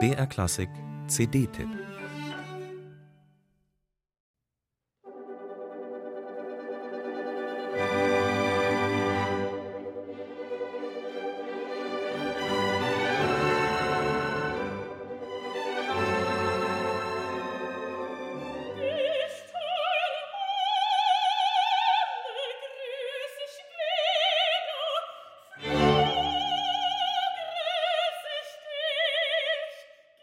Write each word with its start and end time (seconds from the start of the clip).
BR 0.00 0.26
Klassik 0.26 0.70
CD-Tipp 1.08 1.93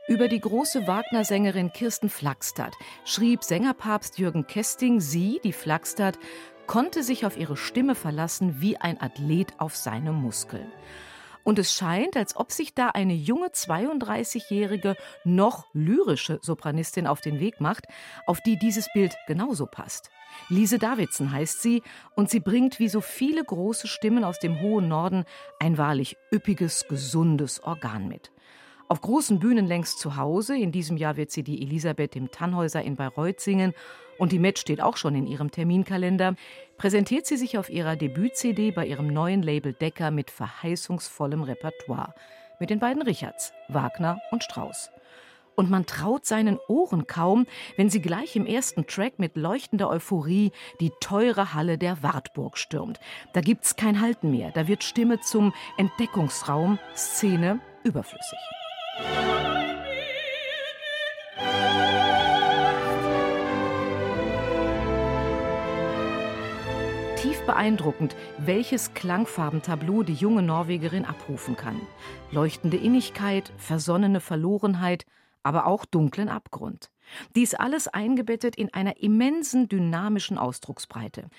Über 0.08 0.28
die 0.28 0.40
große 0.40 0.88
Wagner-Sängerin 0.88 1.74
Kirsten 1.74 2.10
Flagstadt 2.10 2.74
schrieb 3.06 3.44
Sängerpapst 3.44 4.18
Jürgen 4.18 4.48
Kesting, 4.48 5.00
sie, 5.00 5.40
die 5.44 5.54
Flagstadt, 5.54 6.18
konnte 6.66 7.04
sich 7.04 7.24
auf 7.24 7.38
ihre 7.38 7.56
Stimme 7.56 7.94
verlassen 7.94 8.62
wie 8.62 8.78
ein 8.78 9.00
Athlet 9.00 9.54
auf 9.60 9.76
seine 9.76 10.12
Muskeln. 10.12 10.72
Und 11.44 11.60
es 11.60 11.74
scheint, 11.74 12.18
als 12.18 12.36
ob 12.36 12.52
sich 12.52 12.74
da 12.74 12.90
eine 12.90 13.14
junge 13.14 13.50
32-jährige, 13.50 14.96
noch 15.24 15.68
lyrische 15.74 16.40
Sopranistin 16.42 17.06
auf 17.06 17.22
den 17.22 17.40
Weg 17.40 17.62
macht, 17.62 17.86
auf 18.26 18.42
die 18.42 18.58
dieses 18.58 18.88
Bild 18.94 19.16
genauso 19.28 19.68
passt. 19.68 20.10
Lise 20.50 20.80
Davidson 20.80 21.32
heißt 21.32 21.62
sie 21.62 21.84
und 22.16 22.30
sie 22.30 22.40
bringt 22.40 22.80
wie 22.80 22.90
so 22.90 23.02
viele 23.02 23.44
große 23.44 23.88
Stimmen 23.88 24.24
aus 24.24 24.40
dem 24.40 24.62
hohen 24.62 24.88
Norden 24.88 25.26
ein 25.60 25.78
wahrlich 25.78 26.18
üppiges, 26.34 26.88
gesundes 26.88 27.62
Organ 27.64 28.08
mit. 28.08 28.32
Auf 28.92 29.00
großen 29.00 29.40
Bühnen 29.40 29.68
längst 29.68 30.00
zu 30.00 30.18
Hause. 30.18 30.58
In 30.58 30.74
diesem 30.74 30.98
Jahr 30.98 31.16
wird 31.16 31.32
sie 31.32 31.44
die 31.44 31.62
Elisabeth 31.62 32.18
im 32.18 32.30
Tannhäuser 32.30 32.82
in 32.82 32.98
Bayreuth 32.98 33.40
singen. 33.40 33.74
Und 34.18 34.34
die 34.34 34.38
Met 34.38 34.60
steht 34.60 34.82
auch 34.82 34.98
schon 34.98 35.16
in 35.16 35.28
ihrem 35.28 35.50
Terminkalender. 35.50 36.36
Präsentiert 36.78 37.26
sie 37.26 37.38
sich 37.38 37.58
auf 37.58 37.70
ihrer 37.70 37.96
Debüt-CD 37.96 38.72
bei 38.72 38.86
ihrem 38.86 39.08
neuen 39.08 39.44
Label 39.44 39.72
Decker 39.72 40.12
mit 40.12 40.30
verheißungsvollem 40.30 41.44
Repertoire. 41.44 42.14
Mit 42.60 42.70
den 42.70 42.80
beiden 42.80 43.02
Richards, 43.02 43.54
Wagner 43.70 44.20
und 44.30 44.44
Strauss. 44.44 44.90
Und 45.56 45.70
man 45.70 45.86
traut 45.86 46.26
seinen 46.26 46.60
Ohren 46.68 47.08
kaum, 47.08 47.48
wenn 47.78 47.90
sie 47.90 48.02
gleich 48.02 48.36
im 48.36 48.46
ersten 48.46 48.88
Track 48.88 49.20
mit 49.20 49.38
leuchtender 49.38 49.90
Euphorie 49.90 50.52
die 50.82 50.92
teure 51.00 51.54
Halle 51.54 51.78
der 51.78 52.04
Wartburg 52.04 52.58
stürmt. 52.58 53.00
Da 53.32 53.40
gibt's 53.40 53.78
kein 53.78 54.02
Halten 54.02 54.32
mehr. 54.32 54.52
Da 54.52 54.68
wird 54.68 54.84
Stimme 54.84 55.22
zum 55.22 55.54
Entdeckungsraum, 55.78 56.78
Szene 56.94 57.62
überflüssig. 57.86 58.61
Tief 67.16 67.40
beeindruckend, 67.46 68.18
welches 68.38 68.94
Klangfarbentableau 68.94 70.04
die 70.04 70.14
junge 70.14 70.42
Norwegerin 70.42 71.06
abrufen 71.06 71.56
kann. 71.56 71.80
Leuchtende 72.32 72.76
Innigkeit, 72.76 73.54
versonnene 73.56 74.20
Verlorenheit, 74.20 75.06
aber 75.42 75.68
auch 75.68 75.86
dunklen 75.86 76.28
Abgrund. 76.28 76.92
Dies 77.34 77.54
alles 77.54 77.88
eingebettet 77.88 78.58
in 78.58 78.74
einer 78.74 78.98
immensen 78.98 79.70
dynamischen 79.70 80.38
Ausdrucksbreite. 80.38 81.30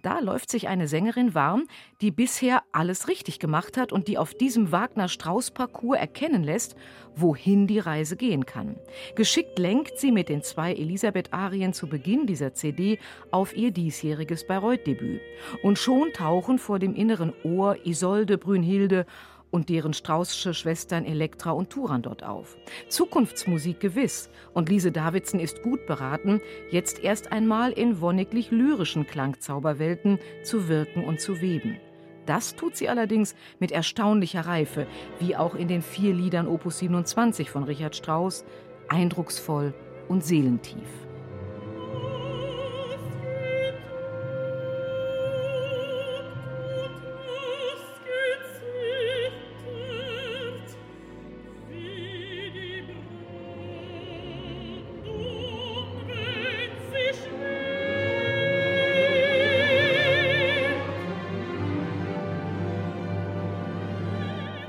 Da 0.00 0.20
läuft 0.20 0.48
sich 0.48 0.68
eine 0.68 0.86
Sängerin 0.86 1.34
warm, 1.34 1.66
die 2.00 2.12
bisher 2.12 2.62
alles 2.70 3.08
richtig 3.08 3.40
gemacht 3.40 3.76
hat 3.76 3.92
und 3.92 4.06
die 4.06 4.16
auf 4.16 4.32
diesem 4.32 4.70
Wagner-Strauß-Parcours 4.70 5.98
erkennen 5.98 6.44
lässt, 6.44 6.76
wohin 7.16 7.66
die 7.66 7.80
Reise 7.80 8.16
gehen 8.16 8.46
kann. 8.46 8.76
Geschickt 9.16 9.58
lenkt 9.58 9.98
sie 9.98 10.12
mit 10.12 10.28
den 10.28 10.42
zwei 10.42 10.72
Elisabeth-Arien 10.72 11.72
zu 11.72 11.88
Beginn 11.88 12.26
dieser 12.26 12.54
CD 12.54 13.00
auf 13.32 13.56
ihr 13.56 13.72
diesjähriges 13.72 14.46
Bayreuth-Debüt. 14.46 15.20
Und 15.64 15.80
schon 15.80 16.12
tauchen 16.12 16.58
vor 16.58 16.78
dem 16.78 16.94
inneren 16.94 17.32
Ohr 17.42 17.84
Isolde, 17.84 18.38
Brünnhilde 18.38 19.04
und 19.50 19.68
deren 19.68 19.92
Straußsche 19.92 20.54
Schwestern 20.54 21.04
Elektra 21.04 21.50
und 21.50 21.70
Turan 21.70 22.02
dort 22.02 22.22
auf. 22.22 22.56
Zukunftsmusik 22.88 23.80
gewiss. 23.80 24.30
Und 24.54 24.68
Lise 24.68 24.92
Davidson 24.92 25.40
ist 25.40 25.62
gut 25.62 25.86
beraten, 25.86 26.40
jetzt 26.70 27.02
erst 27.02 27.32
einmal 27.32 27.72
in 27.72 28.00
wonniglich 28.00 28.50
lyrischen 28.50 29.06
Klangzauberwelten 29.06 30.18
zu 30.42 30.68
wirken 30.68 31.04
und 31.04 31.20
zu 31.20 31.40
weben. 31.40 31.78
Das 32.26 32.54
tut 32.56 32.76
sie 32.76 32.90
allerdings 32.90 33.34
mit 33.58 33.72
erstaunlicher 33.72 34.42
Reife, 34.42 34.86
wie 35.18 35.34
auch 35.34 35.54
in 35.54 35.66
den 35.66 35.80
vier 35.80 36.12
Liedern 36.12 36.46
Opus 36.46 36.78
27 36.78 37.50
von 37.50 37.64
Richard 37.64 37.96
Strauss, 37.96 38.44
eindrucksvoll 38.88 39.72
und 40.08 40.22
seelentief. 40.22 41.07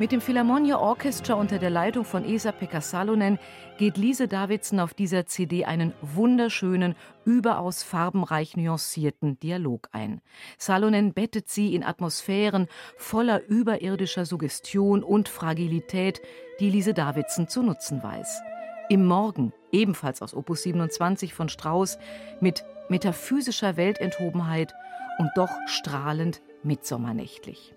Mit 0.09 0.13
dem 0.13 0.21
Philharmonia 0.21 0.79
Orchestra 0.79 1.35
unter 1.35 1.59
der 1.59 1.69
Leitung 1.69 2.03
von 2.03 2.25
Esa-Pekka 2.25 2.81
Salonen 2.81 3.37
geht 3.77 3.95
Lise 3.95 4.27
Davidson 4.27 4.79
auf 4.79 4.95
dieser 4.95 5.27
CD 5.27 5.65
einen 5.65 5.93
wunderschönen, 6.01 6.95
überaus 7.25 7.83
farbenreich 7.83 8.57
nuancierten 8.57 9.39
Dialog 9.39 9.87
ein. 9.91 10.21
Salonen 10.57 11.13
bettet 11.13 11.47
sie 11.47 11.75
in 11.75 11.83
Atmosphären 11.83 12.65
voller 12.97 13.45
überirdischer 13.49 14.25
Suggestion 14.25 15.03
und 15.03 15.29
Fragilität, 15.29 16.21
die 16.59 16.71
Lise 16.71 16.95
Davidson 16.95 17.47
zu 17.47 17.61
nutzen 17.61 18.01
weiß. 18.01 18.41
Im 18.89 19.05
Morgen, 19.05 19.53
ebenfalls 19.71 20.23
aus 20.23 20.33
Opus 20.33 20.63
27 20.63 21.35
von 21.35 21.49
Strauss, 21.49 21.99
mit 22.41 22.65
metaphysischer 22.89 23.77
Weltenthobenheit 23.77 24.73
und 25.19 25.29
doch 25.35 25.51
strahlend 25.67 26.41
mitsommernächtlich. 26.63 27.75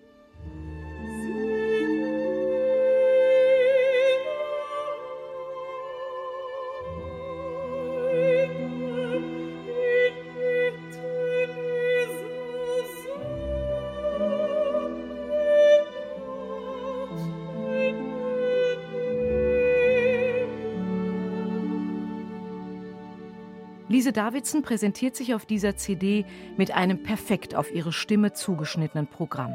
Lise 24.02 24.12
Davidson 24.12 24.62
präsentiert 24.62 25.14
sich 25.14 25.32
auf 25.32 25.46
dieser 25.46 25.76
CD 25.76 26.24
mit 26.56 26.72
einem 26.72 27.04
perfekt 27.04 27.54
auf 27.54 27.72
ihre 27.72 27.92
Stimme 27.92 28.32
zugeschnittenen 28.32 29.06
Programm. 29.06 29.54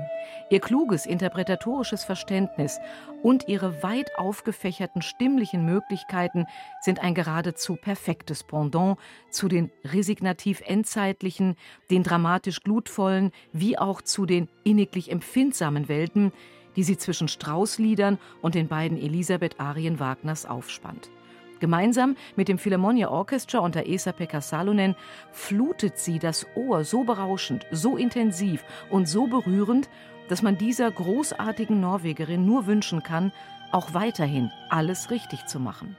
Ihr 0.49 0.61
kluges 0.61 1.05
interpretatorisches 1.05 2.05
Verständnis 2.05 2.79
und 3.21 3.49
ihre 3.49 3.83
weit 3.83 4.17
aufgefächerten 4.17 5.01
stimmlichen 5.01 5.65
Möglichkeiten 5.65 6.45
sind 6.79 7.03
ein 7.03 7.13
geradezu 7.13 7.75
perfektes 7.75 8.45
Pendant 8.45 8.97
zu 9.31 9.49
den 9.49 9.69
resignativ 9.83 10.61
endzeitlichen, 10.65 11.57
den 11.91 12.03
dramatisch 12.03 12.63
glutvollen, 12.63 13.33
wie 13.51 13.77
auch 13.77 14.01
zu 14.01 14.25
den 14.25 14.47
inniglich 14.63 15.11
empfindsamen 15.11 15.89
Welten, 15.89 16.31
die 16.77 16.83
sie 16.83 16.97
zwischen 16.97 17.27
Straußliedern 17.27 18.17
und 18.41 18.55
den 18.55 18.69
beiden 18.69 18.97
Elisabeth-Arien 18.97 19.99
Wagners 19.99 20.45
aufspannt. 20.45 21.09
Gemeinsam 21.59 22.15
mit 22.35 22.47
dem 22.47 22.57
Philharmonia 22.57 23.09
Orchestra 23.09 23.59
unter 23.59 23.87
Esa-Pekka 23.87 24.41
Salonen 24.41 24.95
flutet 25.31 25.97
sie 25.97 26.19
das 26.19 26.45
Ohr 26.55 26.83
so 26.83 27.03
berauschend, 27.03 27.65
so 27.71 27.97
intensiv 27.97 28.63
und 28.89 29.07
so 29.07 29.27
berührend, 29.27 29.89
dass 30.29 30.41
man 30.41 30.57
dieser 30.57 30.91
großartigen 30.91 31.79
Norwegerin 31.79 32.45
nur 32.45 32.67
wünschen 32.67 33.03
kann, 33.03 33.31
auch 33.71 33.93
weiterhin 33.93 34.51
alles 34.69 35.09
richtig 35.11 35.45
zu 35.45 35.59
machen. 35.59 35.95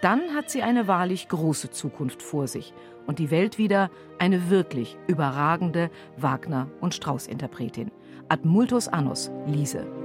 Dann 0.00 0.34
hat 0.34 0.50
sie 0.50 0.62
eine 0.62 0.86
wahrlich 0.86 1.28
große 1.28 1.70
Zukunft 1.70 2.22
vor 2.22 2.46
sich 2.46 2.72
und 3.06 3.18
die 3.18 3.30
Welt 3.30 3.58
wieder 3.58 3.90
eine 4.18 4.48
wirklich 4.48 4.96
überragende 5.06 5.90
Wagner- 6.16 6.68
und 6.80 6.94
Strauß-Interpretin. 6.94 7.90
Ad 8.28 8.46
multos 8.46 8.88
annos, 8.88 9.30
Lise. 9.46 9.99